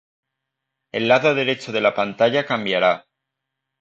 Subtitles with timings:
[0.91, 3.05] El lado derecho de la pantalla cambiará